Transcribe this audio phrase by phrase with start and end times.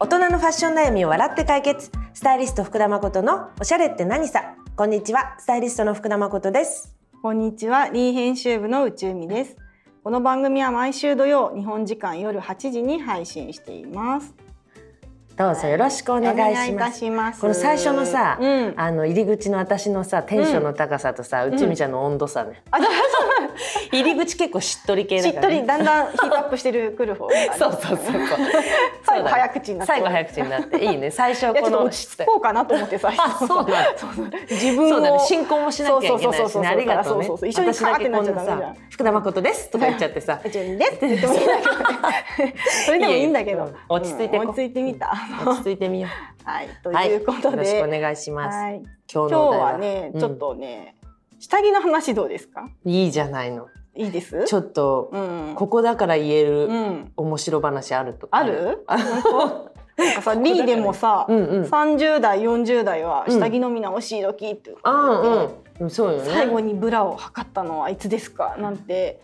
[0.00, 1.90] 大人のファッション悩みを笑って解決。
[2.14, 4.54] スタイリスト福田誠のおしゃれって何さ。
[4.76, 5.34] こんにちは。
[5.40, 6.94] スタイリストの福田誠です。
[7.20, 9.56] こんにちは、リー編集部の宇宙美です。
[10.04, 14.32] この番組は毎週土曜、日本時間夜8時に配信しています。
[15.36, 16.92] どうぞよろしくお願いします。
[16.92, 17.40] たします。
[17.40, 23.37] この最初のさ、うん、あの入り口の私のさテンションの高さとさ、うちみちゃんの温度差ね、あ、そう
[23.92, 27.50] 入り口結構しっとり系しっとだから、ね、りだんだんヒートアップしてるくる方がね。
[27.58, 28.18] そうそうそうそう。
[29.02, 29.92] 最後早口になって。
[29.92, 30.84] 最後早口になって。
[30.84, 31.10] いいね。
[31.10, 33.12] 最初この落ち着こうかなと思ってさ。
[33.16, 33.94] あ そうだ。
[33.96, 37.38] そうそう自分をね進行もしなきゃいけないそうそうそうそうしねありがとうねそうそう。
[37.38, 38.76] そう一緒にカーってなっちゃダメじゃん。
[38.90, 40.40] 福田誠ですとか言っちゃってさ。
[40.44, 41.74] 宇宙美ですって言ってもいいんだけど。
[42.44, 42.54] ね。
[42.86, 43.72] それでもいいんだけど。
[43.88, 44.40] 落ち着いてこう。
[44.42, 45.12] うん落ち着いてみた。
[45.46, 46.08] 落ち着いてみよ
[46.44, 47.48] はい、とうはいいうことで。
[47.50, 48.82] よろしくお願いします、はい。
[49.12, 50.20] 今日はね、うん。
[50.20, 50.94] ちょっとね、
[51.38, 52.68] 下着の話どうですか？
[52.86, 53.66] いいじゃないの
[53.98, 54.44] いいです？
[54.44, 55.52] ちょっと、うん。
[55.56, 57.12] ここだから言えうるん。
[57.16, 58.84] 面白話あるとある？
[59.96, 61.64] なんかさ、 リーでもさ、うんうん。
[61.66, 64.92] 三十代四十代は下着の見直し時って、あ
[65.80, 65.90] うんうん。
[65.90, 66.30] そうよね。
[66.32, 68.56] 最後にブラを測ったのはいつですか？
[68.58, 69.20] なんて、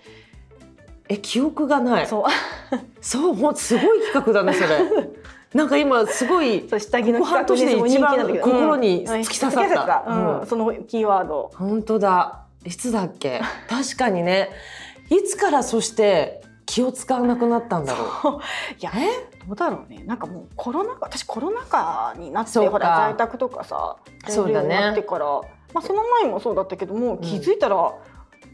[1.09, 2.06] え記憶がない。
[2.06, 2.25] そう、
[3.00, 5.11] そうもうすごい企画だねそれ。
[5.55, 10.05] なんか今すごい下着のここ半年で一番心に突き刺さった。
[10.09, 10.41] うん。
[10.41, 10.47] うん。
[10.47, 11.53] そのキーワード。
[11.55, 13.40] 本当だいつだっけ？
[13.68, 14.50] 確かにね。
[15.10, 18.40] いつからそして気を使わなくなったんだろう？
[18.80, 18.90] いや、
[19.46, 20.02] どうだろうね。
[20.04, 23.96] なんかもうコロナ禍、私コロナ禍になってほら在宅とかさ、
[24.28, 24.68] そうだね。
[24.68, 27.76] なってから、まあその前もそうだったけども、気づいたら、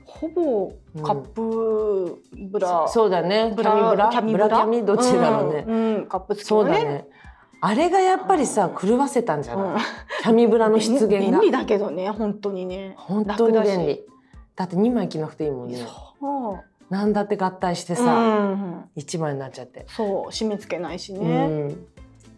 [0.05, 0.73] ほぼ
[1.05, 3.53] カップブラ、そうだね。
[3.57, 4.85] ブラキャミブラキャミ？
[4.85, 6.07] どっちだろうね、うんうん。
[6.07, 6.73] カップ付きのね。
[6.75, 7.07] そうだね
[7.61, 9.79] あれがやっぱりさ狂わせたんじゃない、うん。
[10.23, 11.19] キャミブラの出現が。
[11.19, 12.95] 便利だけどね、本当にね。
[12.97, 14.03] 本当に便利。
[14.57, 15.87] だって2枚着なくていいもんね。
[16.89, 18.91] なんだって合体してうさ、ん。
[18.97, 21.47] 一1枚になっちゃって、そう締め付けないしうね。
[21.47, 21.87] ん、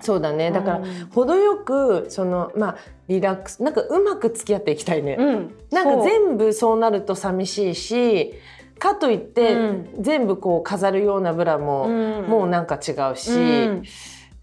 [0.01, 0.51] そうだね。
[0.51, 1.07] だから、うん。
[1.07, 2.77] 程よくそのまあ
[3.09, 8.35] リラックスなんかうまく付き合っていきたいね、うん、なんか部全部そうなると寂しいし
[8.79, 9.89] かといって、うん。
[10.01, 13.39] 全部こう飾るようなブラも、もうなんか違うし、う
[13.73, 13.83] ん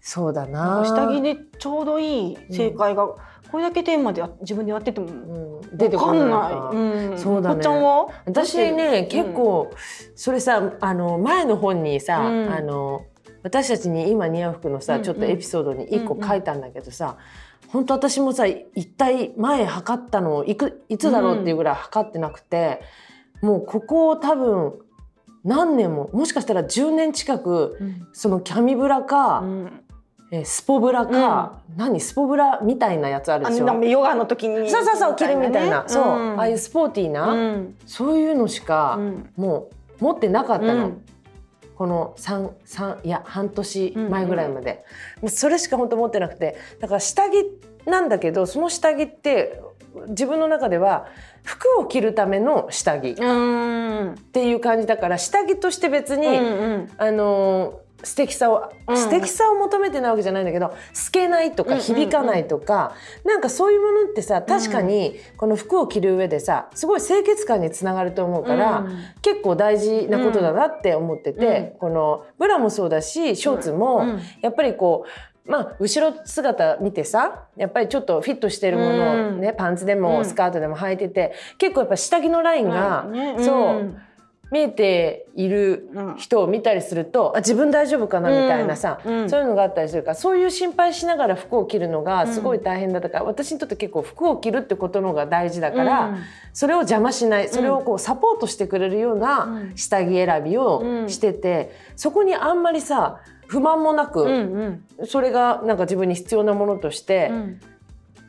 [0.00, 0.82] そうだな。
[0.84, 6.76] 下着でちょうどいい正解が、これだけテーマでや自分でやっててもうん、出てこない。
[6.76, 7.54] うん、そうだね。
[7.56, 8.08] こっちゃんは？
[8.26, 9.70] 私ね結、構
[10.14, 12.52] それさあの前の本にさ、うん。
[12.52, 13.04] あの
[13.42, 17.16] 私たちに今似合う服のさ、うんうんちょっとエピソードに1個書いたんだけどさ、
[17.68, 22.80] 本当私もさ一体前測ったのいくいつだろうっていうぐらい測ってなくて、
[23.42, 24.74] もうここ多分
[25.44, 28.08] 何年ももしかしたら10年近くうん。
[28.12, 29.84] そのキャミブラか、うん
[30.32, 31.98] えースポブラか、何？
[32.00, 33.84] スポブラみたいなやつあるでしょ？
[33.84, 36.38] ヨガの時にそうそうそう着るみたいな、ねそう、ん。
[36.38, 37.76] ああいうスポーティーな、うん。
[37.84, 39.30] そういうのしか、うん。
[39.36, 39.70] も
[40.00, 41.04] う持ってなかったの、うん。
[41.74, 44.84] この三三いや半年前ぐらいまで、
[45.26, 46.56] それしか本当持ってなくて。
[46.80, 49.60] だから下着なんだけどその下着って
[50.10, 51.06] 自分の中では
[51.42, 53.24] 服を着るための下着っう
[54.12, 54.14] ん。
[54.32, 56.90] ていう感じだから下着として別に、うん。
[56.98, 58.96] あのー素敵さを、うん。
[58.96, 61.86] 素敵さを求めてないわけじゃないんだけど透けないとかうんうんうん。
[61.86, 62.94] 響かないとか、
[63.24, 68.98] なんかそういうものってさ確かにこの服を着る上でさすごい清潔感につながると思うから、うん。
[69.22, 74.20] 結構大事なことだなって思ってて、このブラもそうだしショーツも、うん。
[74.40, 80.02] やっぱりこうまあ後ろ姿見てさやっぱりちょっとフィットしてるものをね、パンツでうん。
[80.02, 83.36] もスカートでも履いてて結構やっぱ下着のラインが、ね。
[83.38, 83.94] そう
[84.50, 86.16] 見えているうん。
[86.16, 89.14] 人を見たりするとあ自分大丈夫かなみたいなさ、うん。
[89.22, 96.18] うんそういうのがあったりするからそういう心配しながら服を着るのがすごい大変だったから、私にとって結構服を着るってことのが大事だから、うん。
[96.52, 99.72] それを邪魔しないそれをこうサポートしてくれるよううなん。
[99.76, 105.06] 下着選びをうんしてて、そこにあんまりさ不満もなく、うんうん。
[105.06, 107.60] それがなんか自分に必要なものとしてうん。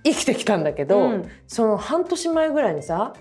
[0.03, 1.29] 生きてきたんだけど、うん。
[1.47, 3.13] その半年前ぐらいにさ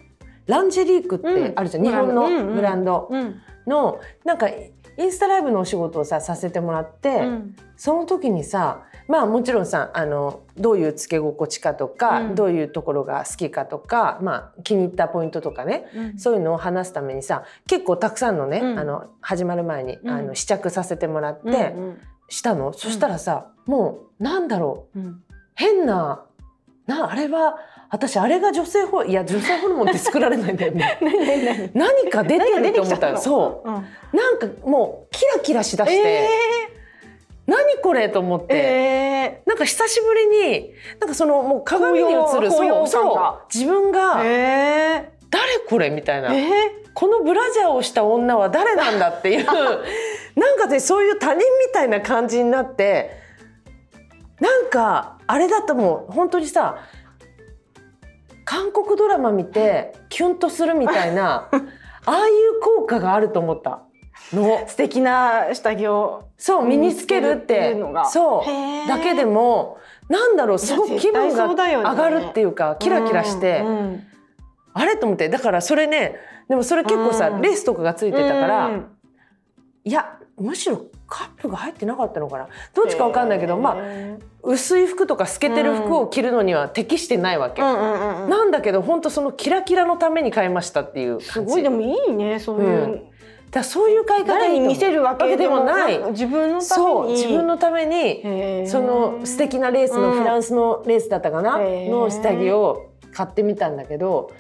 [0.50, 1.91] ランジェリークってあるじゃん、うん。
[1.91, 3.09] 日本のブランド。
[3.11, 7.56] うんのなんかインスタライブのお仕事をささせてもらって、うん。
[7.76, 12.35] その時にさまあもちろんさあのどういうつけ心地かとか、うん。
[12.35, 16.19] どういうところが好きかとか、まあ、気に入ったポイントとかねうん。
[16.19, 18.79] そういうのを話すためにさ結構たくさんのね、うん。
[18.79, 20.11] あの始まる前に、うん。
[20.11, 21.99] あの試着させてもらって、うん
[22.32, 22.73] したの。
[22.73, 25.00] そしたらさ、もうなんだろう。
[25.00, 25.23] うん。
[25.56, 26.25] 変な
[26.87, 27.56] なあれは
[27.90, 33.69] 私あれが女性ホルいや女性ホルモンって作られないんだよね 何か出てるって思ったそう。
[33.69, 33.75] うん。
[34.16, 36.28] なんかもうキラキラしだして、え
[37.46, 43.52] 何これと思っーて、えなんか久しぶりになんかそのもう鏡に映るそうそう。
[43.52, 46.34] 自分ーがえ誰これみたいな、ー。
[46.36, 49.46] えこのブラジャーをした女は誰なんだっていう。
[50.36, 53.19] なんかねそういう他人みたいな感じになって。
[54.38, 56.78] なんかあれだと思う本当にさ
[58.44, 61.48] 韓国ドラマ見てキュンとするみたいな
[62.06, 63.81] ああいう効果があると思った。
[64.32, 64.64] の。
[64.66, 67.76] 素敵な下着をそう身につけるって。
[68.10, 68.88] そう。
[68.88, 69.78] だけでも
[70.08, 74.02] なんだろうすごく気分が上がるっていうかキラキラして、うんうん
[74.72, 76.14] あれと思ってだからそれね
[76.48, 77.43] でもそれ結構さ、うん。
[77.43, 78.86] レースとかがついてたから、うん
[79.82, 82.48] いやむしろカップが入ってなかったのかな。
[82.75, 93.02] どっちかわかんないけど、まあへ薄い服とか透けてる服を着るのには適してないわけ、ーうんうんうんなんだけど本当そのキラキラのために買いましたっていうすごいでもいいねそういう、うん。
[93.50, 100.19] だそういう買い方誰に見せるわけでもない自分のためそうに自分のためにその素敵なレースのうん。
[100.19, 104.31] フランスのレースだったかな、の下着を買ってみたんだけど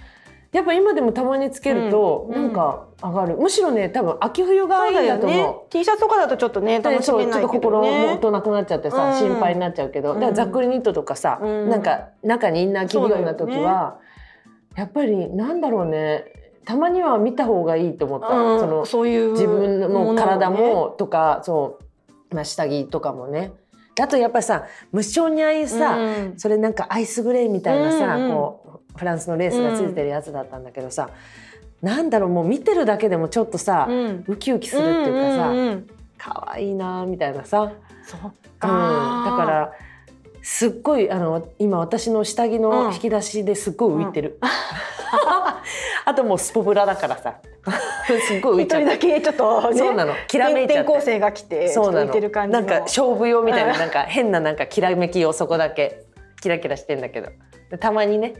[0.52, 2.34] やっぱ今でもたまにつけるとうん。
[2.34, 5.38] なんか上がる、むしろね多分秋冬がいいんだと思う。
[5.38, 9.18] ね T シャツとかだとちょっとね楽しそうちょっめないけと心もどねとなくなっちゃってさ、うん。
[9.18, 11.68] 心配になっちゃうけど、だからざっくりニットとかさ、うん。
[11.68, 13.98] なんか中にインナー着るような時は、
[14.76, 16.24] やっぱりなんだろうね。
[16.62, 18.60] たまには見た方がいいと思った、うん。
[18.60, 21.78] そのそういう自分の体もとかそ
[22.30, 23.52] う、まあ、下着とかもね
[23.98, 26.34] あとやっぱりさ無性にああいうさ、うん。
[26.38, 28.30] それなんかアイスグレーみたいなさ、うんうん。
[28.30, 31.10] こうフランスのレースがついてるやつだったんだけどさ、
[31.82, 34.24] なんだろうもう見てるだけでもちょっとさ、うん。
[34.26, 37.72] ウキウキするっていうかさ、んんうん可愛いなみたいなさ、
[38.04, 38.68] そううん、か、
[39.24, 39.72] だから
[40.42, 44.38] すっごいあの今私の下着の引き出しですっごい浮いてる、
[46.04, 47.36] あともうスポブラだからさ
[48.20, 50.14] すっごい浮い一ちゃって人だけちょっと、ね、そうなの。
[50.26, 50.90] きらめいちゃって。
[50.90, 52.06] 転校生が来てそうなの。
[52.06, 52.60] 浮いてる感じの。
[52.60, 53.78] なんか勝負用みたいなうん。
[53.78, 56.02] なんか変ななんかきらめきをそこだけ
[56.40, 57.28] キラキラしてんだけど。
[57.70, 58.34] でたまにね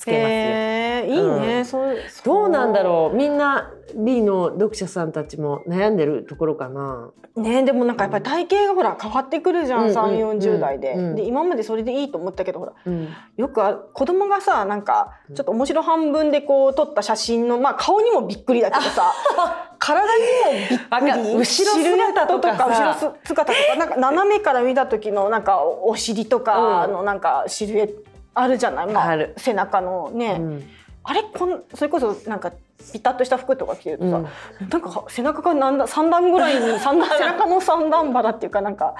[0.00, 0.28] つけますよ。
[0.28, 1.64] へーいいね、うん。
[1.64, 3.16] そうどうなんだうろう。
[3.16, 7.10] みんな B の読者さんたちも悩んでるところかな。
[7.36, 19.12] ねでもなんかやっぱり体型がほら変わってくるじゃん、うんうん3 4 0代で,、うんで今までそれでいいと思ったけどほらうん、よくあ子供がさなんかちょっと面白半分でこう撮った写真のまあ顔にもびっくりだけどさ
[19.78, 21.38] 体にもびっくり？
[21.38, 26.92] 後ろ姿とか後ろ姿とかなんか斜めから見た時のなんかお尻とかうん。
[26.92, 30.70] のなんかシルエットあるじゃない、まあある、背中のね、うん。
[31.02, 32.52] あれこんそれこそなんか
[32.92, 34.68] ピタッとした服とか着てるとさ、うん。
[34.68, 38.94] なんか背中がなんだ三段ぐらいに 背中の三段腹っていうかなんか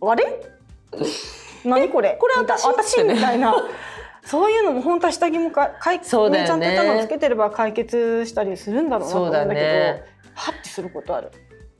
[0.00, 0.42] あれ？
[1.64, 2.16] 何これ？
[2.20, 3.54] これ私私みたいな。
[4.26, 6.48] そういうのも本当は下着もかかいそうだよね。
[6.48, 10.04] ちゃんとしたのつけてれば解決したりするんだろうなと思うんだけどね。
[10.34, 11.30] ハッてすることある。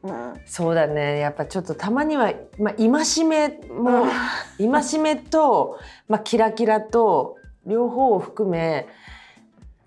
[0.05, 0.41] うん。
[0.45, 1.19] そうだね。
[1.19, 2.89] やっぱちょっとたまには、まあ、戒
[3.25, 4.07] めも、
[4.59, 5.79] 戒めと、
[6.09, 7.37] まあ、キラキラと
[7.67, 8.85] 両方を含めやっ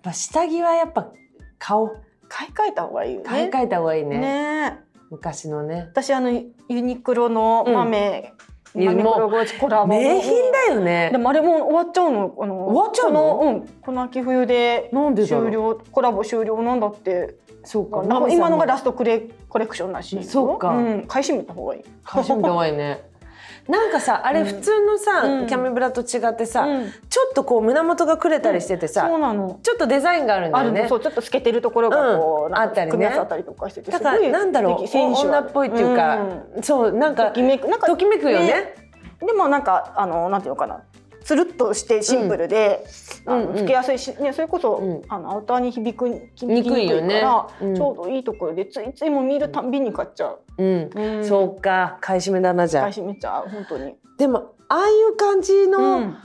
[0.02, 1.12] ぱ下着はやっぱ
[1.58, 1.96] 顔
[2.28, 3.26] 買い替えた方がいいよね。
[3.28, 4.18] 買い替えた方がいいね。
[4.18, 4.80] ね。
[5.10, 5.86] 昔のね。
[5.90, 8.34] 私あのユニクロの豆、
[8.74, 8.84] うん。
[8.84, 11.10] 豆黒ゴーチコラボ名品だよね。
[11.12, 12.34] でもあれも終わっちゃうの？
[12.40, 13.36] あの終わっちゃうの？
[13.38, 17.36] この,、うん、この秋冬で終了コラボ終了なんだって。
[17.64, 18.02] そうか。
[18.30, 20.12] 今のがラスストクレコレクションらし。
[20.12, 20.72] いよそうか。
[20.72, 21.84] ん、買い占めた方がいい。
[22.04, 23.08] 買い占めた方がいいね。
[23.68, 24.46] なんかさあれうん。
[24.46, 25.46] 普通のさ、うん。
[25.46, 26.92] キャメブラと違ってさ、うん。
[27.08, 29.60] ちょっとこう胸元がくれたりしててさ、そうなの。
[29.62, 30.86] ちょっとデザインがあるんだよね。
[30.88, 32.90] そうちょっと透けてるところがこう、あったりね。
[32.92, 36.18] 組み合わさったりとかしててだからなんだろう女っぽいっていうか、
[36.62, 38.74] そうなんかときめくなんかときめくよね。
[39.20, 40.82] でもなんかあのなんていうのかな
[41.28, 42.86] つるっとしてシンプルで、
[43.26, 43.56] あのうんうん。
[43.58, 45.02] つけやすいし、ね、それこそ、うん。
[45.10, 47.76] あのアウターに響くにくいから、うん。
[47.76, 50.38] ちょうどいいところでついついもう見るたんびに買っちゃう。
[50.56, 51.24] うん、うん。
[51.26, 51.98] そうか。
[52.00, 52.90] 買い占めだなじゃあ。
[52.90, 53.94] 買い占めちゃう本当に。
[54.16, 56.16] でもああいう感じうのん。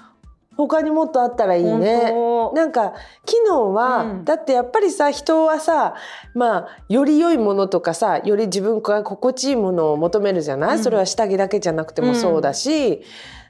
[0.56, 2.14] 他にもっとあったらいいね、
[2.54, 2.94] なんか
[3.26, 4.24] 機能は、うん。
[4.24, 5.96] だってやっぱりさ人はさ
[6.34, 10.84] まあより良いものとかさより自分が心地いいものを求めるじゃない、うん。
[10.84, 13.02] それは下着だけじゃなくてもそうだし、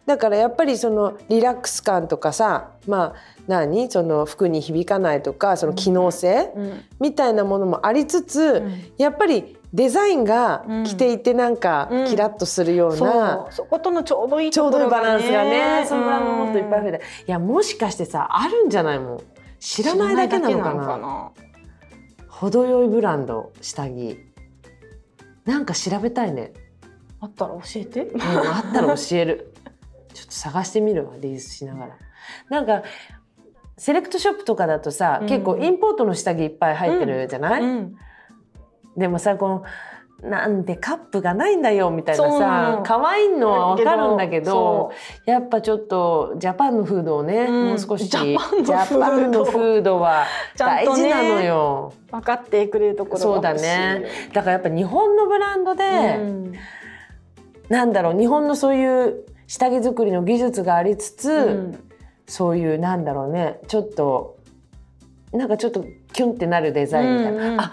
[0.06, 3.16] だからやっぱりそのリラックス感とかさまあ
[3.48, 3.90] 何？
[3.90, 6.82] その服に響かないとかその機能性うん。
[7.00, 8.92] みたいなものもありつつ、うん。
[8.98, 12.08] やっぱりデザインが着ていてなんかうん。
[12.08, 13.54] キラッとするようそな、う。
[13.54, 16.98] そことのちょうどいいちょうどいいバランスがね、そのブランドももっといっぱい増えて。
[17.00, 19.22] て、いやもしかしてさあるんじゃないもん。
[19.60, 21.32] 知らないだけなのかな。
[22.28, 24.20] 程よいブランド下着。
[25.46, 26.54] なんか調べたいね、
[27.22, 28.04] あったら教えて。
[28.08, 29.53] うん、あったら教える
[30.14, 31.98] ちょっと探してみるわリリースしながら。
[32.50, 32.84] なんか
[33.78, 35.28] セレクトショップとかだとさ、うん。
[35.28, 37.96] 結構インポートの下着いっぱい入ってるじゃない、うん。
[38.96, 39.64] でもさこの
[40.22, 44.94] なんでカップがないんだよみたいなさの可愛いのはわかるんだけど
[45.26, 47.68] やっぱちょっとジャパンのフードをね、うん。
[47.70, 48.38] もう少しジャ
[49.00, 54.06] パンのフードは大事なのよ、分かってくれるところそうだね。
[54.32, 56.54] だからやっぱ日本のブランドで、うん。
[57.68, 61.90] なんだろう日本のそういう下着作りの技術がありつつ、うん。
[62.26, 64.40] そういうなんだろうねちょっと
[65.34, 65.84] なんかちょっと
[66.14, 67.60] キュンってなるデザインみたいな、うんうん。
[67.60, 67.72] あ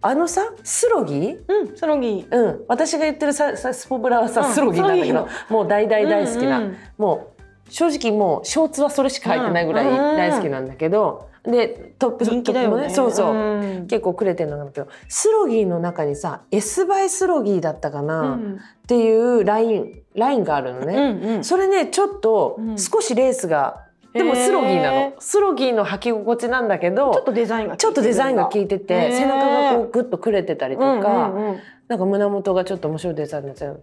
[0.00, 1.36] あのさスロギ？
[1.48, 2.24] うん、そのぎ。
[2.30, 6.76] うん、私が言ってるささスポブラはさ、うんスロギなんだけどスロギもう大大大好きな、うんうん。
[6.96, 7.37] もう
[7.68, 10.16] 正直もうショーツはそれしか履いてないぐらいうん。
[10.16, 12.90] 大好きなんだけど、でトップ人気だよね。
[12.90, 13.86] そうそう、ん。
[13.86, 18.60] 結構くれてるんだけどスロギーの中にさ S バイスロギーだったかな、っうん。
[18.86, 21.44] ていうラインラインがあるのね、うんうん。
[21.44, 22.78] それねちょっとうん。
[22.78, 29.12] 少しレースが、でもスロギーなへのスロギーの履き心地なんだけどちょっとデザインがちょっとデザインが効いてへてー。
[29.12, 31.58] 背中がこうグッとくれてたりとか、うんうんうん。
[31.88, 33.82] なんか胸元がちょっと面白いデザインになっちゃう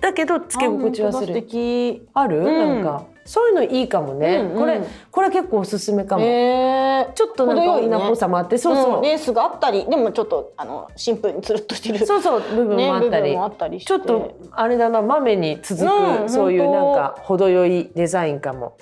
[0.00, 1.34] だけどつけ心地はすあ本当だ。
[1.34, 2.08] 素る敵。
[2.14, 2.44] ある、うん。
[2.44, 3.04] なんか。
[3.24, 4.58] そういうのいいかもね、うんうん。
[4.58, 4.80] これ
[5.10, 7.12] これ結構おすすめかも、へー。
[7.12, 7.96] ちょっとなんか程よいね。
[7.96, 9.02] 女っぽさもあってそうそう、ん。
[9.02, 12.04] レースがあったりでもちょっとあのシンプルにつるっとしてる。
[12.04, 12.40] そうそう。
[12.40, 18.76] 部分ねもあったり、部分もあったりちょっとあれだな豆に続く、うんそういうなんか程よいデザインかも。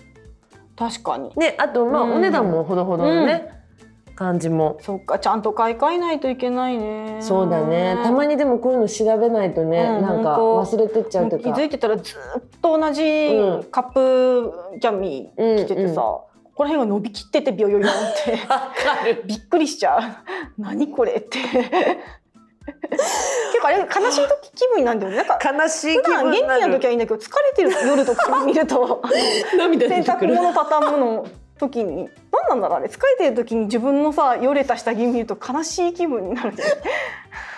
[0.78, 1.32] 確かに。
[1.36, 2.12] ねあとまあうん。
[2.14, 3.57] お値段もほどほどのね、
[4.18, 4.78] 感じも。
[4.82, 7.18] そっかちゃんと買い替えないといけないね。
[7.20, 7.96] そうだね。
[8.02, 11.44] たまにでもこういうの調べないとね、うんなんか忘れてっちゃうとか。
[11.44, 13.64] 気づいてたらずっと同じうん。
[13.70, 17.92] カップキャミ着ててさ、うんここら辺が伸びきっててビヨヨヨンっ
[18.24, 18.36] て。
[19.24, 20.00] びっくりしちゃう。
[20.60, 21.38] 何これって。
[21.38, 21.52] 結
[23.62, 25.18] 構あれ悲しい時気分なんだよね。
[25.18, 29.00] なんか悲しい気普段元気な時はいいんだけど疲れてる夜とか見ると
[29.56, 36.54] 涙洗濯物畳むの時に何なんだろうあれ疲れてる時に自分のさよれた下着見ると悲しい気分になる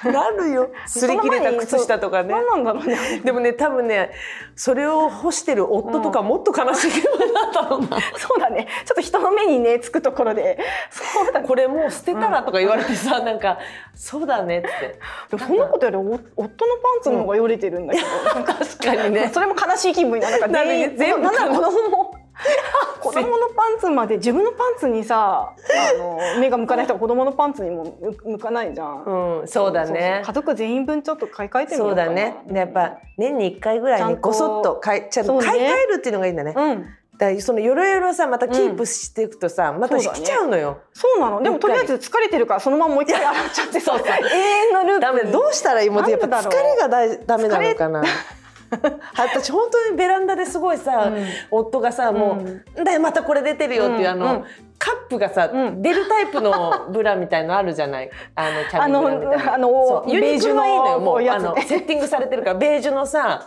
[0.05, 0.71] なるよ。
[0.89, 2.33] 擦り切れた靴下とかね。
[2.33, 3.21] 何なんだろうね。
[3.23, 4.11] でもね多分ね
[4.57, 8.67] それを干してる夫とかもっと悲しい気分だったろうな、 そうだね。
[8.87, 10.59] ちょっと人の目にねつくところで。
[10.91, 11.49] そうだね。
[11.49, 13.59] これもう捨てたらとか言われてさ、なんか
[13.95, 14.99] そうだねって。
[15.39, 18.07] そんなことよりお夫のパンツの方がよれてるんだけど、
[18.45, 19.31] 確かにね。
[19.33, 20.41] それも悲しい気分になる。
[20.41, 20.59] なんか
[20.97, 22.20] 全部なんなら子供も
[23.01, 29.05] 子供のパンツまで自分のパンツにさあの目が向かない人は子供のパンツにも向向かないじゃん。
[29.05, 29.87] うんそうだね。
[29.87, 32.09] そうそう家族全員分ちょっと買い替えてみよそううかな。
[32.09, 32.37] だね。
[32.47, 36.87] でやっぱ年に1回ぐらいねごそっと買いちゃんと買い替えるっていうのがいいんだね、うん、
[37.21, 40.25] だそのよろよろさまたキープしていくとさ、またそうだね。
[40.25, 41.43] 来ちゃうのよ、そうなの。
[41.43, 44.09] でもとりあえず疲れてるからそのままもう一回洗っちゃってさ、そうそう。
[44.09, 45.01] 永遠のループに。
[45.01, 48.03] ダメどうしたらいいもうやっぱ疲れがだいダメなのかな
[49.19, 51.27] 私本当にベランダですごいさ、うん。
[51.51, 54.33] 夫がさもう「だよまたこれ出てるよ」っていう、あの、うん。
[54.33, 54.45] うん
[54.83, 55.83] カップがさ、うん。
[55.83, 58.11] 出るタイプのブラみたいのあるじゃない？
[58.35, 59.55] あのキャビンブラみたいな。
[59.55, 63.43] あのベージュのはいいのよもうあのセッティングされてるからベージュのさ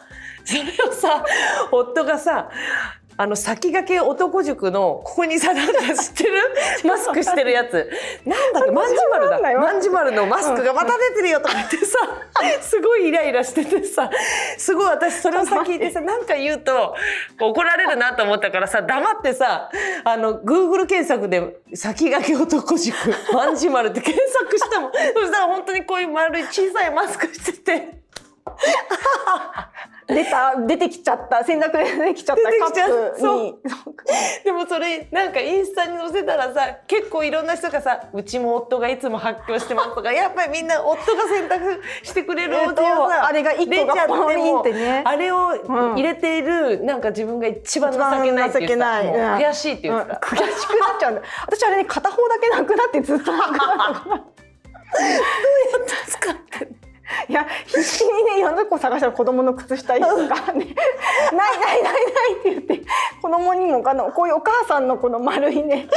[0.45, 1.25] それをさ
[1.71, 2.49] 夫がさ
[3.15, 6.33] あの先駆け男塾のここにさなんか知ってる？
[6.85, 7.89] マスクしてるやつ。
[8.25, 8.71] なんだっけ？
[8.71, 9.29] まんじ丸だ。
[9.29, 11.97] わかんないわまんじ丸のマスクがまた出てるよとか言ってさ
[12.61, 14.09] すごいイライラしててさ
[14.57, 16.95] すごい私それをさ聞いてさなんか言うと
[17.39, 19.69] 怒られるなと思ったからさ黙ってさ
[20.03, 22.95] あの Google 検索で「先駆け男塾
[23.33, 24.91] まんじ丸」って検索したもん。
[24.91, 28.02] そしたら本当にこういう丸い小さいマスクしてて。
[30.13, 32.43] 出た出てきちゃった洗濯で出てきちゃった。
[32.43, 33.55] カップに。
[34.43, 45.01] でもそれなんかインスタに載せたらさ結構いろんな人がさ「うちも夫がいつも発狂してます」とか やっぱりみんな夫が洗濯してくれるお家をさあれが一個がポインってね。
[45.03, 45.95] もあれをうん。
[45.95, 50.19] 入れているなんか自分が一番情けないっていもううん悔しいって言ってた、うん。
[50.21, 51.21] 悔しくなっちゃうんだ。
[51.47, 53.63] 私あれね片方だけなくなってずっとなくなった
[54.01, 54.23] から
[56.07, 56.73] 使ってんの？
[56.73, 56.82] いや必死にね
[58.43, 60.75] いろんな子探したら子供の靴下とかね ないないない
[61.33, 62.81] ないって言って。
[63.21, 65.87] 子供にもあのこういうお母さんのこの丸いね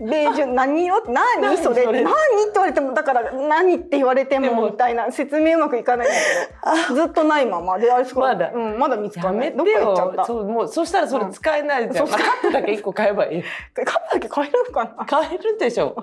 [0.00, 1.04] ベージュ何色？
[1.08, 1.84] 何何それ？
[1.84, 2.04] 何っ
[2.46, 6.94] て言われてもだから何って言われてでももみたいな説明うまくいかないんだけど。
[6.96, 8.50] ずっとないままであれすごいまだ。
[8.52, 9.56] うん、まだ見つかやんない。
[9.56, 10.16] どっか行っちゃった。
[10.22, 13.42] よそうもうそしたらそれ使えないじゃん、うんまあカップだけ一個買えばいい。
[13.74, 15.04] カップだけ買えるかな？
[15.06, 15.96] 買えるでしょ。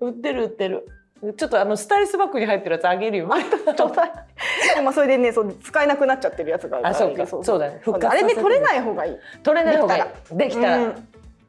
[0.00, 0.86] 売ってる売ってる
[1.36, 3.28] ちょっとあのスタイリスバッグに入ってるやつあげるよ。
[3.76, 4.00] ちょっと
[4.74, 7.26] でもそれでねそう使えなくなっちゃってるやつがあるからあそうか。
[7.44, 7.82] そうだね。
[7.84, 8.30] あれね。
[8.30, 8.42] させて。
[8.42, 9.16] 取れない方がいい。
[9.42, 10.00] 取れない方がい
[10.32, 10.36] い。
[10.36, 10.90] できたら、うん。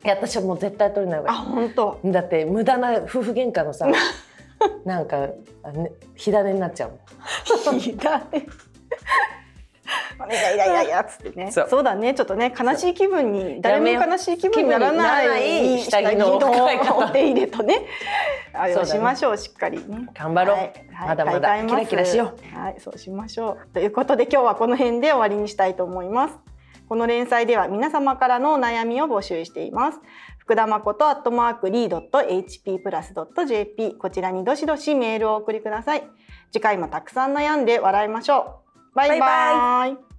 [0.03, 1.99] いや私はもう絶対取れない方があ本当。
[2.03, 3.87] いいだって無駄な夫婦喧嘩のさ
[4.83, 5.29] なんか
[5.63, 6.89] あね火種になっちゃう
[7.71, 7.79] もん。
[7.79, 8.21] ひだ
[10.25, 10.35] ね。
[10.35, 11.51] お願いイライライラっつってね。
[11.51, 12.13] そそううだね。
[12.13, 17.85] ちょっとね悲しい気分に誰も悲しい気分にならないい下着のお手入れとね
[18.53, 20.09] あれをしましょうしっかりね。
[20.13, 20.57] 頑張ろう。
[20.57, 21.07] はい。
[21.07, 21.65] まだまだ。
[21.65, 22.75] キラキラしよはい。
[22.79, 23.73] そうしましょう。
[23.73, 26.39] ということで今日はこの辺で終わりにしたいと思います。
[26.91, 29.99] この連載では皆様からのお悩みを募集しています。
[30.39, 36.03] 福田誠アットマークリードット HP プラスドット JP こちらにどしどしメールをお送りください。
[36.51, 38.61] 次回もたくさん悩んで笑いましょ
[38.93, 38.95] う。
[38.95, 39.19] バイバイ。
[39.19, 40.10] バイバイ